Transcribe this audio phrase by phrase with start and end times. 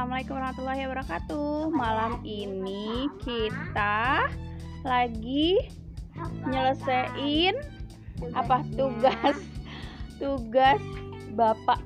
[0.00, 1.56] Assalamualaikum warahmatullahi wabarakatuh.
[1.76, 4.32] Malam ini kita
[4.80, 5.60] lagi
[6.48, 7.52] nyelesain
[8.32, 9.36] apa tugas
[10.16, 10.80] tugas
[11.36, 11.84] bapak.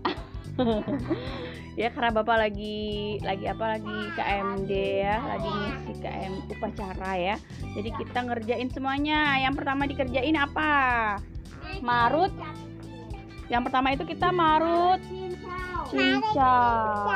[1.83, 4.71] ya karena bapak lagi lagi apa lagi KMD
[5.03, 7.37] ya, lagi ngisi KM upacara ya.
[7.75, 9.43] Jadi kita ngerjain semuanya.
[9.43, 10.73] Yang pertama dikerjain apa?
[11.83, 12.31] Marut.
[13.51, 15.03] Yang pertama itu kita marut
[15.95, 17.09] cincau.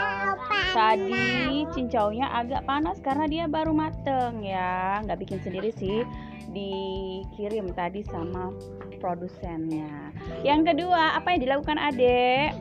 [0.73, 5.03] Tadi cincaunya agak panas karena dia baru mateng ya.
[5.03, 6.07] Nggak bikin sendiri sih,
[6.55, 8.55] dikirim tadi sama
[9.03, 10.15] produsennya.
[10.47, 12.55] Yang kedua, apa yang dilakukan adek?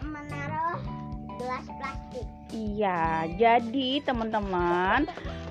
[0.00, 0.80] Menaruh
[1.36, 2.26] gelas plastik.
[2.54, 5.04] Iya, jadi teman-teman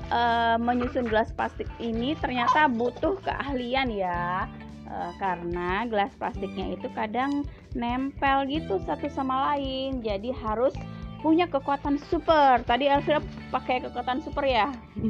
[0.09, 4.49] eh, menyusun gelas plastik ini ternyata butuh keahlian ya.
[4.85, 7.41] Eh, karena gelas plastiknya itu kadang
[7.73, 10.77] nempel gitu satu sama lain, jadi harus
[11.25, 12.61] punya kekuatan super.
[12.61, 13.17] Tadi Elvira
[13.49, 14.69] pakai kekuatan super ya.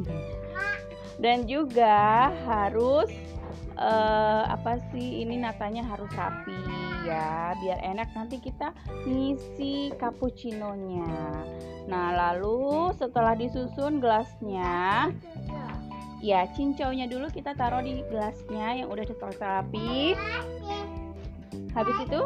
[1.23, 3.12] Dan juga harus
[3.76, 6.56] eh, apa sih ini natanya harus rapi
[7.04, 8.72] ya, biar enak nanti kita
[9.04, 11.12] ngisi cappuccino-nya.
[11.86, 15.14] Nah, lalu setelah disusun gelasnya,
[16.26, 20.18] ya cincaunya dulu kita taruh di gelasnya yang udah ditaruh rapi.
[21.78, 22.22] Habis itu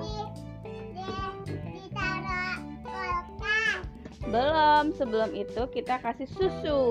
[4.30, 6.82] belum, sebelum itu kita kasih susu.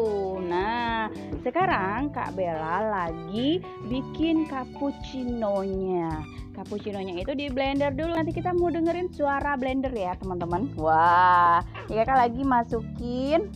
[0.42, 1.06] Nah,
[1.47, 6.19] sekarang Kak Bella lagi bikin cappuccino-nya.
[6.59, 8.19] Cappuccino-nya itu di blender dulu.
[8.19, 10.67] Nanti kita mau dengerin suara blender ya, teman-teman.
[10.75, 13.47] Wah, ya Kak lagi masukin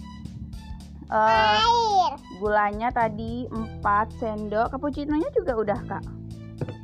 [1.13, 2.17] Air.
[2.41, 3.85] gulanya tadi 4
[4.17, 4.73] sendok.
[4.73, 6.05] Cappuccino-nya juga udah, Kak.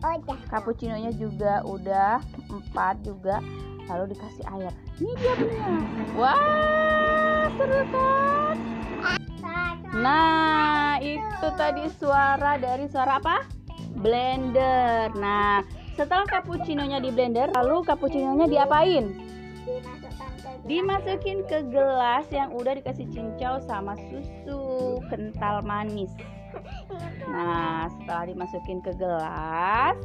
[0.04, 0.38] Udah.
[0.52, 3.40] Cappuccino-nya juga udah 4 juga.
[3.88, 4.72] Lalu dikasih air.
[5.00, 5.66] Ini dia punya.
[6.12, 8.56] Wah, seru kan?
[9.96, 13.48] Nah, itu tadi suara dari suara apa?
[13.96, 15.08] Blender.
[15.16, 15.64] Nah,
[15.96, 19.10] setelah cappuccino-nya di blender, lalu cappuccino-nya diapain?
[20.68, 26.12] Dimasukin ke gelas yang udah dikasih cincau sama susu kental manis.
[27.24, 29.96] Nah, setelah dimasukin ke gelas,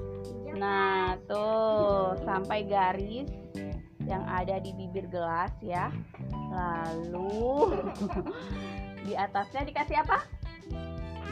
[0.55, 3.27] nah tuh sampai garis
[4.07, 5.91] yang ada di bibir gelas ya.
[6.51, 7.83] Lalu
[9.07, 10.42] di atasnya dikasih apa?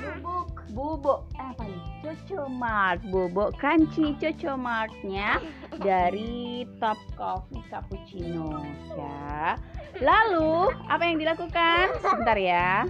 [0.02, 0.48] Bubuk.
[0.72, 3.00] bubuk eh, apa nih cocomart.
[3.12, 5.38] Bubuk kanci cocomartnya
[5.86, 8.66] dari top coffee cappuccino
[8.98, 9.60] ya.
[10.02, 12.02] Lalu apa yang dilakukan?
[12.02, 12.90] Sebentar ya.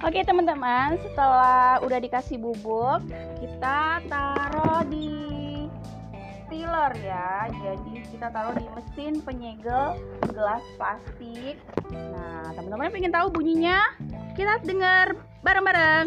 [0.00, 3.04] Oke teman-teman setelah udah dikasih bubuk
[3.36, 5.20] kita taruh di
[6.48, 7.46] stiller ya.
[7.52, 10.00] Jadi kita taruh di mesin penyegel
[10.32, 11.60] gelas plastik.
[11.92, 13.92] Nah teman-teman pengen tahu bunyinya
[14.34, 16.06] kita dengar bareng-bareng.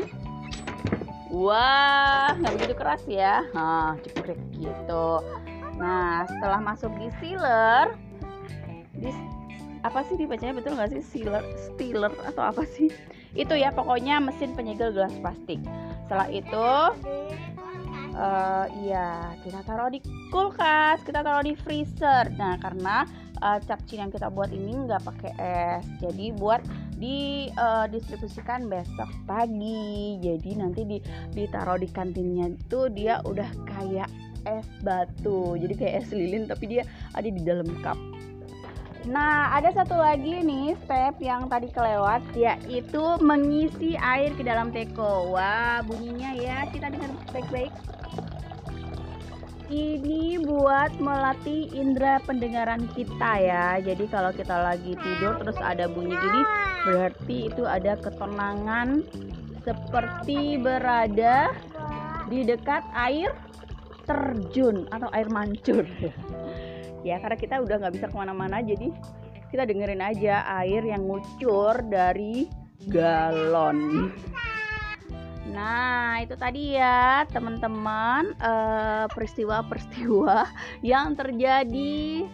[1.34, 3.42] Wah nggak begitu keras ya?
[3.58, 5.08] Nah cekrek gitu.
[5.82, 7.98] Nah setelah masuk di sealer
[8.94, 9.10] di
[9.82, 10.62] apa sih dibacanya?
[10.62, 11.02] Betul nggak sih?
[11.02, 12.94] Sealer stiller atau apa sih?
[13.34, 15.58] Itu ya pokoknya mesin penyegel gelas plastik.
[16.06, 16.70] Setelah itu
[18.14, 22.30] eh, iya kita taruh di kulkas kita taruh di freezer.
[22.38, 23.10] Nah karena
[23.44, 25.86] uh, capcin yang kita buat ini nggak pakai es.
[26.00, 26.64] Jadi buat
[27.04, 27.86] di eh,
[28.72, 30.98] besok pagi jadi nanti di
[31.36, 34.08] ditaruh di kantinnya itu dia udah kayak
[34.48, 38.00] es batu jadi kayak es lilin tapi dia ada di dalam cup
[39.04, 45.28] Nah, ada satu lagi nih step yang tadi kelewat yaitu mengisi air ke dalam teko.
[45.36, 47.76] Wah, bunyinya ya kita dengar baik-baik.
[49.68, 53.68] Ini buat melatih indera pendengaran kita ya.
[53.84, 56.42] Jadi kalau kita lagi tidur terus ada bunyi gini,
[56.84, 59.04] berarti itu ada ketenangan
[59.64, 61.56] seperti berada
[62.28, 63.32] di dekat air
[64.04, 65.88] terjun atau air mancur.
[67.08, 68.92] ya karena kita udah nggak bisa ke mana-mana jadi
[69.52, 72.50] kita dengerin aja air yang ngucur dari
[72.90, 74.10] galon.
[75.54, 80.50] Nah, itu tadi ya, teman-teman, eh, peristiwa-peristiwa
[80.82, 82.26] yang terjadi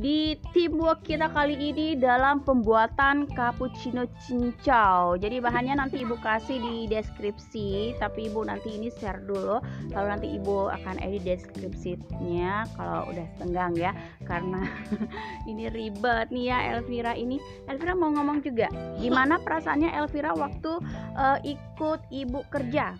[0.00, 5.20] di teamwork kita kali ini dalam pembuatan cappuccino cincau.
[5.20, 9.60] Jadi bahannya nanti Ibu kasih di deskripsi, tapi Ibu nanti ini share dulu.
[9.92, 13.92] Lalu nanti Ibu akan edit deskripsinya kalau udah senggang ya,
[14.24, 14.64] karena
[15.50, 17.36] ini ribet nih ya Elvira ini.
[17.68, 20.72] Elvira mau ngomong juga, gimana perasaannya Elvira waktu
[21.18, 22.96] eh, ikut Ibu kerja?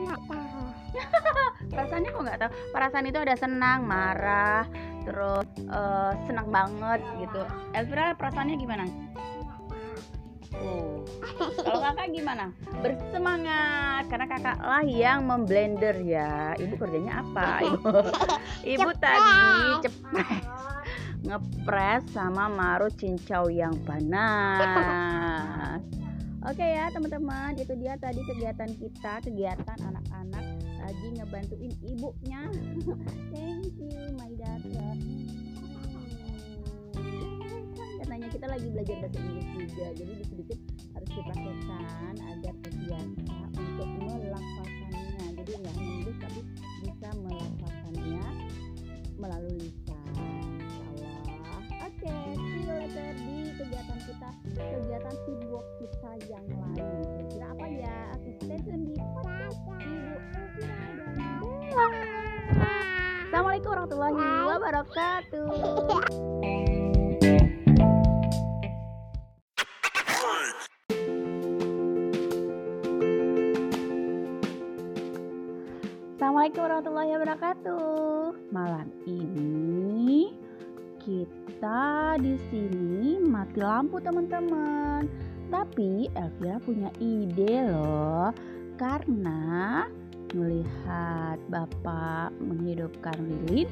[0.00, 0.60] Nggak tahu.
[1.72, 4.68] perasaannya kok nggak tahu perasaan itu ada senang marah
[5.02, 7.42] terus eh, senang banget gitu
[7.74, 8.84] Elvira perasaannya gimana
[10.62, 11.02] Oh.
[11.64, 12.54] Kalau kakak gimana?
[12.84, 16.54] Bersemangat karena kakak lah yang memblender ya.
[16.54, 17.48] Ibu kerjanya apa?
[17.66, 17.90] Ibu,
[18.62, 19.42] ibu tadi
[19.82, 20.44] cepet
[21.22, 25.80] ngepres sama marut cincau yang panas.
[26.50, 30.01] Oke ya teman-teman, itu dia tadi kegiatan kita, kegiatan anak-anak
[30.92, 32.42] lagi ngebantuin ibunya.
[33.32, 34.92] Thank you my daughter.
[37.96, 40.58] Katanya kita lagi belajar bahasa Inggris juga, jadi sedikit
[40.92, 45.26] harus dipraktekkan agar terbiasa untuk melafalkannya.
[45.32, 46.40] Jadi nggak menulis tapi
[46.84, 48.24] bisa melafalkannya
[49.16, 49.72] melalui
[64.72, 65.52] wabarakatuh.
[76.16, 78.32] Assalamualaikum warahmatullahi wabarakatuh.
[78.48, 80.32] Malam ini
[81.04, 85.04] kita di sini mati lampu teman-teman.
[85.52, 88.32] Tapi Elvira punya ide loh.
[88.80, 89.84] Karena
[90.32, 93.68] melihat Bapak menghidupkan lilin,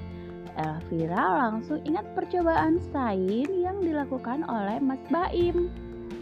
[0.56, 5.70] Elvira langsung ingat percobaan sain yang dilakukan oleh Mas Baim.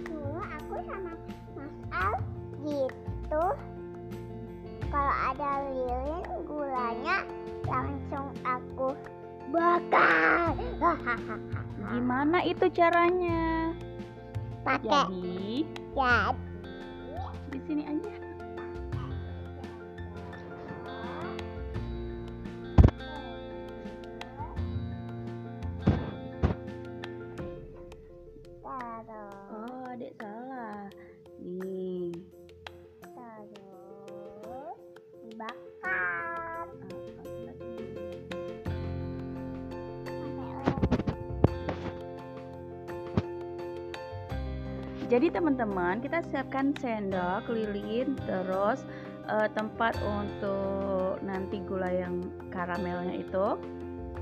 [0.04, 1.12] Dulu aku sama
[1.56, 2.14] Mas Al
[2.64, 3.44] gitu.
[4.88, 7.25] Kalau ada lilin gulanya
[7.69, 8.96] langsung aku
[9.52, 10.56] bakar.
[11.92, 13.72] Gimana itu caranya?
[14.66, 15.64] Pakai Jadi
[15.96, 16.36] cat.
[17.48, 18.17] di sini aja.
[45.08, 48.84] Jadi teman-teman kita siapkan sendok, lilin, terus
[49.25, 52.20] eh, tempat untuk nanti gula yang
[52.52, 53.56] karamelnya itu.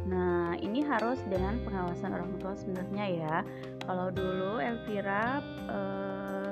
[0.06, 3.36] Nah ini harus dengan pengawasan orang tua sebenarnya ya.
[3.82, 6.50] Kalau dulu Elvira eh,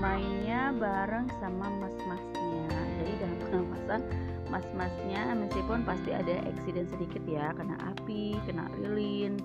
[0.00, 2.72] mainnya bareng sama mas-masnya.
[2.96, 4.00] Jadi dalam pengawasan
[4.48, 9.36] mas-masnya meskipun pasti ada eksiden sedikit ya, kena api, kena lilin,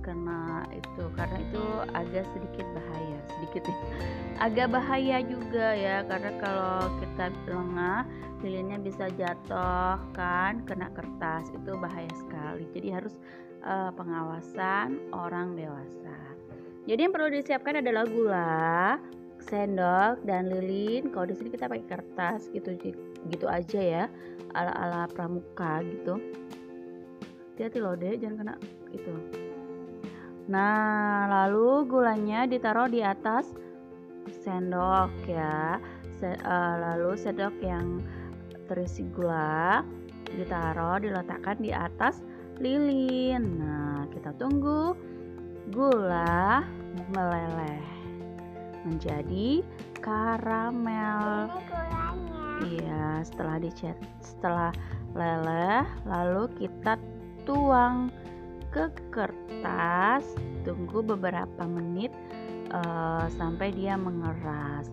[0.00, 3.76] kena itu karena itu agak sedikit bahaya sedikit ya.
[4.46, 8.08] Agak bahaya juga ya karena kalau kita lengah
[8.40, 12.64] lilinnya bisa jatuh kan kena kertas itu bahaya sekali.
[12.72, 13.14] Jadi harus
[13.60, 16.16] eh, pengawasan orang dewasa.
[16.88, 18.96] Jadi yang perlu disiapkan adalah gula
[19.44, 21.12] sendok dan lilin.
[21.12, 22.76] Kalau di sini kita pakai kertas gitu
[23.28, 24.04] gitu aja ya
[24.56, 26.16] ala ala pramuka gitu.
[27.54, 28.54] Hati-hati loh deh jangan kena
[28.96, 29.12] itu
[30.50, 33.54] Nah, lalu gulanya ditaruh di atas
[34.42, 35.78] sendok ya.
[36.18, 38.02] Se- eh, lalu sendok yang
[38.66, 39.86] terisi gula
[40.34, 42.26] ditaruh diletakkan di atas
[42.58, 43.62] lilin.
[43.62, 44.98] Nah, kita tunggu
[45.70, 46.66] gula
[47.14, 47.82] meleleh
[48.82, 49.62] menjadi
[50.02, 51.46] karamel.
[52.60, 54.74] Iya, setelah dicet, setelah
[55.14, 56.98] leleh, lalu kita
[57.46, 58.12] tuang
[58.70, 60.24] ke kertas,
[60.62, 62.14] tunggu beberapa menit
[62.70, 64.88] eh, sampai dia mengeras.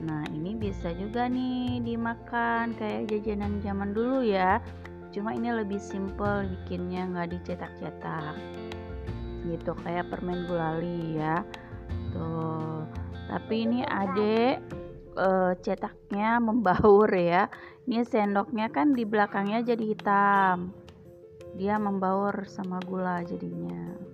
[0.00, 4.58] Nah, ini bisa juga nih dimakan kayak jajanan zaman dulu ya.
[5.14, 8.34] Cuma ini lebih simple bikinnya nggak dicetak-cetak.
[9.46, 11.44] Gitu kayak permen gulali ya.
[12.10, 12.82] Tuh.
[13.30, 14.58] Tapi ini adek
[15.14, 17.46] eh, cetaknya membaur ya.
[17.86, 20.74] Ini sendoknya kan di belakangnya jadi hitam.
[21.54, 24.10] Dia membaur sama gula jadinya.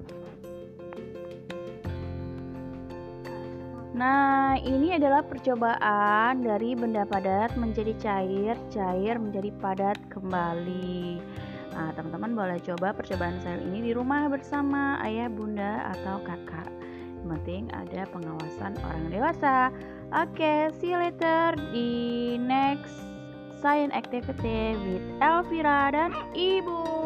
[3.97, 11.16] Nah, ini adalah percobaan dari benda padat menjadi cair, cair menjadi padat kembali.
[11.73, 16.69] Nah, teman-teman boleh coba percobaan saya ini di rumah bersama ayah, bunda, atau kakak.
[17.25, 19.73] Yang penting ada pengawasan orang dewasa.
[20.12, 22.93] Oke, see you later di next
[23.64, 27.06] science activity with Elvira dan Ibu.